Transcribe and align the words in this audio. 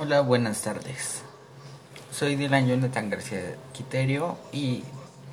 Hola, 0.00 0.20
buenas 0.20 0.62
tardes. 0.62 1.22
Soy 2.12 2.36
Dylan 2.36 2.68
Jonathan 2.68 3.10
García 3.10 3.56
Quiterio 3.72 4.38
y 4.52 4.84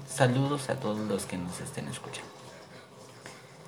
saludos 0.10 0.72
a 0.72 0.80
todos 0.80 1.08
los 1.08 1.28
que 1.28 1.38
nos 1.38 1.62
estén 1.62 1.88
escuchando. 1.88 2.32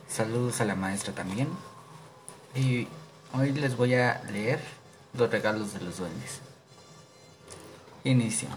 Saludos 0.09 0.59
a 0.59 0.65
la 0.65 0.73
maestra 0.73 1.13
también. 1.13 1.49
Y 2.55 2.87
hoy 3.37 3.51
les 3.51 3.77
voy 3.77 3.93
a 3.93 4.23
leer 4.31 4.59
los 5.15 5.29
regalos 5.29 5.75
de 5.75 5.81
los 5.81 5.99
duendes. 5.99 6.39
Inicio. 8.03 8.49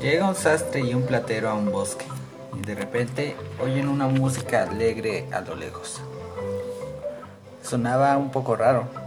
Llega 0.00 0.26
un 0.26 0.34
sastre 0.34 0.80
y 0.80 0.94
un 0.94 1.04
platero 1.04 1.50
a 1.50 1.54
un 1.54 1.70
bosque 1.70 2.06
y 2.56 2.64
de 2.64 2.74
repente 2.74 3.36
oyen 3.62 3.86
una 3.86 4.06
música 4.06 4.62
alegre 4.62 5.28
a 5.30 5.42
lo 5.42 5.56
lejos. 5.56 6.00
Sonaba 7.62 8.16
un 8.16 8.30
poco 8.30 8.56
raro. 8.56 9.03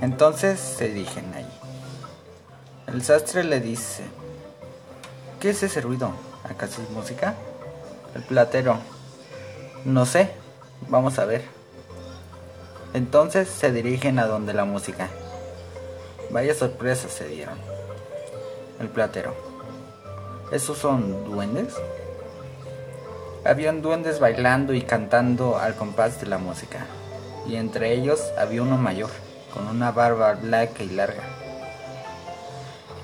Entonces 0.00 0.58
se 0.58 0.88
dirigen 0.88 1.32
allí. 1.34 1.46
El 2.86 3.02
sastre 3.02 3.44
le 3.44 3.60
dice, 3.60 4.04
¿qué 5.38 5.50
es 5.50 5.62
ese 5.62 5.80
ruido? 5.80 6.12
¿Acaso 6.48 6.82
es 6.82 6.90
música? 6.90 7.34
El 8.14 8.22
platero, 8.22 8.78
no 9.84 10.06
sé, 10.06 10.30
vamos 10.88 11.18
a 11.18 11.24
ver. 11.24 11.44
Entonces 12.94 13.48
se 13.48 13.70
dirigen 13.72 14.18
a 14.18 14.26
donde 14.26 14.54
la 14.54 14.64
música. 14.64 15.08
Vaya 16.30 16.54
sorpresa 16.54 17.08
se 17.08 17.28
dieron. 17.28 17.58
El 18.80 18.88
platero, 18.88 19.34
¿esos 20.50 20.78
son 20.78 21.24
duendes? 21.24 21.74
Habían 23.44 23.82
duendes 23.82 24.18
bailando 24.20 24.74
y 24.74 24.82
cantando 24.82 25.58
al 25.58 25.74
compás 25.74 26.20
de 26.20 26.26
la 26.26 26.38
música, 26.38 26.86
y 27.46 27.56
entre 27.56 27.92
ellos 27.92 28.20
había 28.38 28.62
uno 28.62 28.76
mayor, 28.76 29.10
con 29.52 29.66
una 29.66 29.90
barba 29.90 30.34
blanca 30.34 30.82
y 30.82 30.90
larga. 30.90 31.22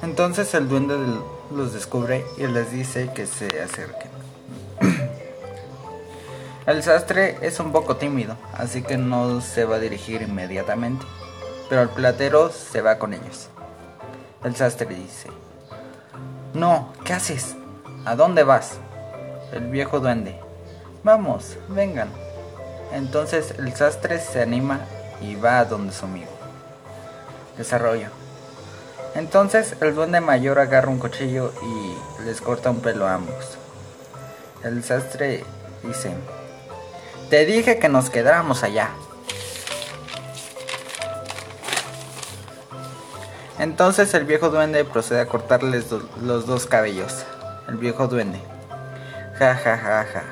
Entonces 0.03 0.53
el 0.55 0.69
duende 0.69 0.97
los 1.55 1.73
descubre 1.73 2.25
y 2.37 2.47
les 2.47 2.71
dice 2.71 3.11
que 3.15 3.27
se 3.27 3.61
acerquen. 3.61 4.11
El 6.67 6.83
sastre 6.83 7.39
es 7.43 7.61
un 7.61 7.71
poco 7.71 7.97
tímido, 7.97 8.37
así 8.53 8.83
que 8.83 8.99
no 8.99 9.41
se 9.41 9.65
va 9.65 9.77
a 9.77 9.79
dirigir 9.79 10.23
inmediatamente, 10.23 11.07
pero 11.69 11.83
el 11.83 11.89
platero 11.89 12.51
se 12.51 12.83
va 12.83 12.99
con 12.99 13.15
ellos. 13.15 13.51
El 14.43 14.57
sastre 14.57 14.87
dice, 14.87 15.31
No, 16.55 16.93
¿qué 17.05 17.13
haces? 17.13 17.55
¿A 18.05 18.17
dónde 18.17 18.43
vas? 18.43 18.79
El 19.53 19.69
viejo 19.71 20.01
duende, 20.01 20.41
Vamos, 21.07 21.57
vengan. 21.69 22.09
Entonces 22.93 23.55
el 23.59 23.73
sastre 23.75 24.19
se 24.19 24.43
anima 24.43 24.81
y 25.21 25.37
va 25.37 25.61
a 25.61 25.65
donde 25.65 25.93
su 25.93 26.05
amigo. 26.05 26.36
Desarrollo. 27.57 28.09
Entonces 29.17 29.77
el 29.81 29.95
duende 29.95 30.21
mayor 30.21 30.59
agarra 30.59 30.91
un 30.91 30.99
cuchillo 30.99 31.51
y 31.63 32.25
les 32.25 32.43
corta 32.43 32.71
un 32.71 32.81
pelo 32.81 33.07
a 33.07 33.15
ambos. 33.15 33.57
El 34.63 34.85
sastre 34.85 35.43
dice, 35.83 36.15
te 37.31 37.47
dije 37.47 37.79
que 37.79 37.89
nos 37.89 38.11
quedáramos 38.11 38.63
allá. 38.63 38.91
Entonces 43.59 44.13
el 44.13 44.25
viejo 44.25 44.51
duende 44.51 44.85
procede 44.85 45.21
a 45.21 45.27
cortarles 45.27 45.87
los 46.21 46.47
dos 46.47 46.67
cabellos. 46.67 47.25
El 47.69 47.79
viejo 47.79 48.09
duende. 48.09 48.39
Ja, 49.39 49.55
ja, 49.55 49.79
ja, 49.79 50.05
ja. 50.05 50.25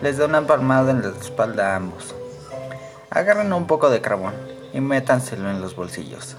Les 0.00 0.16
da 0.16 0.24
una 0.24 0.46
palmada 0.46 0.90
en 0.90 1.02
la 1.02 1.08
espalda 1.08 1.72
a 1.72 1.76
ambos. 1.76 2.14
Agarren 3.10 3.52
un 3.52 3.66
poco 3.66 3.90
de 3.90 4.00
carbón 4.00 4.53
y 4.74 4.80
métanselo 4.80 5.48
en 5.48 5.62
los 5.62 5.76
bolsillos. 5.76 6.36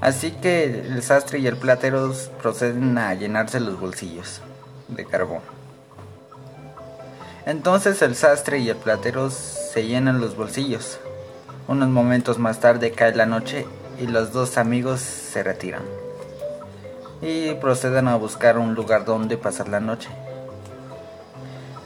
Así 0.00 0.30
que 0.30 0.64
el 0.64 1.02
sastre 1.02 1.40
y 1.40 1.46
el 1.46 1.56
platero 1.56 2.12
proceden 2.40 2.96
a 2.96 3.12
llenarse 3.14 3.58
los 3.60 3.78
bolsillos 3.80 4.40
de 4.88 5.04
carbón. 5.04 5.40
Entonces 7.44 8.00
el 8.02 8.14
sastre 8.14 8.58
y 8.60 8.68
el 8.68 8.76
platero 8.76 9.30
se 9.30 9.86
llenan 9.86 10.20
los 10.20 10.36
bolsillos. 10.36 11.00
Unos 11.66 11.88
momentos 11.88 12.38
más 12.38 12.60
tarde 12.60 12.92
cae 12.92 13.14
la 13.14 13.26
noche 13.26 13.66
y 13.98 14.06
los 14.06 14.32
dos 14.32 14.56
amigos 14.58 15.00
se 15.00 15.42
retiran. 15.42 15.82
Y 17.22 17.54
proceden 17.54 18.08
a 18.08 18.16
buscar 18.16 18.58
un 18.58 18.74
lugar 18.74 19.04
donde 19.04 19.36
pasar 19.36 19.68
la 19.68 19.80
noche. 19.80 20.10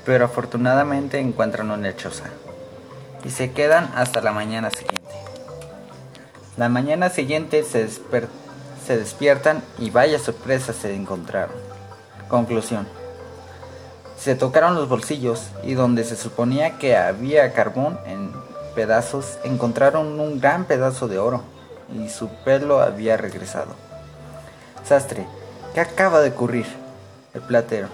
Pero 0.05 0.27
afortunadamente 0.27 1.19
encuentran 1.19 1.71
una 1.71 1.89
lechosa. 1.89 2.25
Y 3.25 3.31
se 3.31 3.53
quedan 3.53 3.91
hasta 3.95 4.21
la 4.21 4.33
mañana 4.33 4.71
siguiente. 4.71 5.01
La 6.57 6.69
mañana 6.69 7.11
siguiente 7.11 7.63
se, 7.65 7.89
despiertan 8.97 9.63
y 9.79 9.91
vaya 9.91 10.19
sorpresa 10.19 10.73
se 10.73 10.95
encontraron. 10.95 11.57
Conclusión 12.29 12.87
se 14.21 14.35
tocaron 14.35 14.75
los 14.75 14.87
bolsillos 14.87 15.47
y 15.63 15.73
donde 15.73 16.05
se 16.05 16.15
suponía 16.15 16.77
que 16.77 16.95
había 16.95 17.55
carbón 17.55 17.99
en 18.05 18.33
pedazos, 18.75 19.39
encontraron 19.45 20.21
un 20.21 20.41
gran 20.41 20.67
pedazo 20.67 21.09
de 21.09 21.19
oro 21.19 21.43
y 21.91 22.11
su 22.11 22.29
pelo 22.45 22.83
había 22.83 23.17
regresado. 23.17 23.75
Sastre, 24.85 25.27
¿qué 25.73 25.81
acaba 25.81 26.21
de 26.21 26.31
ocurrir? 26.31 26.67
El 27.33 27.41
platero, 27.41 27.89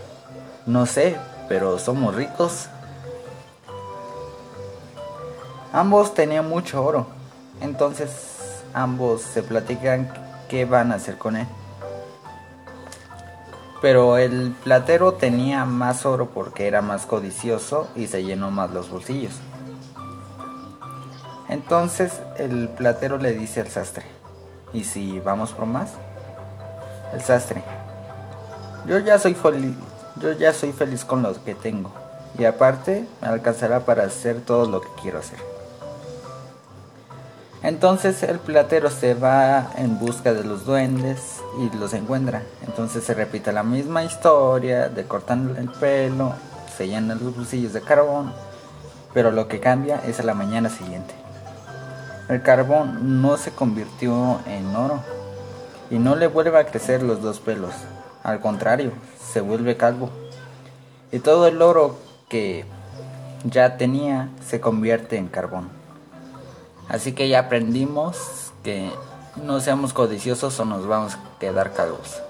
no 0.67 0.87
sé, 0.87 1.17
pero 1.49 1.79
somos 1.79 2.17
ricos. 2.17 2.71
Ambos 5.73 6.15
tenían 6.15 6.49
mucho 6.49 6.85
oro, 6.85 7.07
entonces 7.61 8.63
ambos 8.73 9.23
se 9.23 9.43
platican 9.43 10.13
qué 10.49 10.65
van 10.65 10.93
a 10.93 10.97
hacer 10.97 11.19
con 11.19 11.37
él 11.37 11.47
pero 13.81 14.19
el 14.19 14.55
platero 14.65 15.15
tenía 15.15 15.65
más 15.65 16.07
oro 16.07 16.31
porque 16.31 16.67
era 16.67 16.83
más 16.83 17.07
codicioso 17.07 17.89
y 17.95 18.07
se 18.07 18.25
llenó 18.25 18.51
más 18.51 18.71
los 18.73 18.91
bolsillos. 18.91 19.35
Entonces 21.49 22.21
el 22.39 22.69
platero 22.69 23.19
le 23.19 23.33
dice 23.33 23.61
al 23.61 23.69
sastre, 23.69 24.05
¿y 24.73 24.85
si 24.85 25.21
vamos 25.21 25.53
por 25.53 25.67
más? 25.67 25.93
El 27.13 27.21
sastre, 27.21 27.63
yo 28.87 28.99
ya 28.99 29.19
soy 29.19 29.35
feliz, 29.35 29.77
yo 30.17 30.33
ya 30.33 30.53
soy 30.53 30.73
feliz 30.73 31.05
con 31.05 31.23
lo 31.23 31.45
que 31.45 31.55
tengo 31.55 31.93
y 32.37 32.45
aparte 32.45 33.07
me 33.23 33.29
alcanzará 33.29 33.81
para 33.81 34.05
hacer 34.05 34.41
todo 34.41 34.69
lo 34.69 34.81
que 34.81 34.89
quiero 35.01 35.21
hacer. 35.21 35.56
Entonces 37.63 38.23
el 38.23 38.39
platero 38.39 38.91
se 38.91 39.15
va 39.15 39.71
en 39.77 39.99
busca 39.99 40.33
de 40.35 40.45
los 40.45 40.67
duendes 40.67 41.41
y 41.59 41.77
los 41.77 41.95
encuentra. 41.95 42.43
Entonces 42.67 43.05
se 43.05 43.15
repite 43.15 43.53
la 43.53 43.63
misma 43.63 44.05
historia 44.05 44.89
de 44.89 45.05
cortar 45.05 45.39
el 45.59 45.69
pelo, 45.71 46.35
se 46.77 46.87
llenan 46.87 47.19
los 47.23 47.35
bolsillos 47.35 47.73
de 47.73 47.81
carbón, 47.81 48.33
pero 49.15 49.31
lo 49.31 49.49
que 49.49 49.61
cambia 49.61 50.01
es 50.07 50.21
a 50.21 50.25
la 50.25 50.35
mañana 50.35 50.69
siguiente. 50.69 51.15
El 52.29 52.43
carbón 52.43 53.23
no 53.23 53.37
se 53.37 53.53
convirtió 53.53 54.41
en 54.47 54.75
oro 54.75 55.01
y 55.91 55.99
no 55.99 56.17
le 56.17 56.27
vuelve 56.27 56.59
a 56.59 56.67
crecer 56.67 57.03
los 57.03 57.23
dos 57.23 57.41
pelos. 57.41 57.73
Al 58.23 58.41
contrario, 58.41 58.93
se 59.33 59.41
vuelve 59.41 59.77
calvo. 59.77 60.11
Y 61.13 61.21
todo 61.21 61.47
el 61.47 61.63
oro 61.63 61.97
que 62.29 62.65
ya 63.45 63.77
tenía 63.77 64.29
se 64.45 64.61
convierte 64.61 65.17
en 65.17 65.29
carbón. 65.29 65.86
Así 66.89 67.13
que 67.13 67.29
ya 67.29 67.41
aprendimos 67.41 68.53
que 68.63 68.91
no 69.43 69.61
seamos 69.61 69.93
codiciosos 69.93 70.59
o 70.61 70.65
nos 70.65 70.87
vamos 70.87 71.15
a 71.15 71.39
quedar 71.39 71.73
calvos. 71.73 72.23